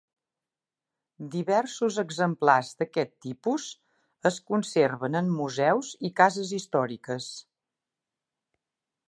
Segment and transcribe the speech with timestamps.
[1.33, 3.67] Diversos exemplars d'aquest tipus
[4.31, 7.31] es conserven en museus i cases històriques.